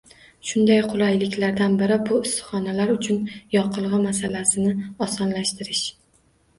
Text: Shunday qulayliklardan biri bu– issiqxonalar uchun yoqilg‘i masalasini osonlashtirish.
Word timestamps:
Shunday 0.51 0.79
qulayliklardan 0.93 1.75
biri 1.83 1.99
bu– 2.09 2.19
issiqxonalar 2.31 2.95
uchun 2.97 3.23
yoqilg‘i 3.59 4.03
masalasini 4.09 4.77
osonlashtirish. 5.11 5.89